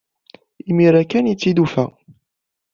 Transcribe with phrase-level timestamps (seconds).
[0.69, 1.85] Imir-a kan ay t-id-tufa.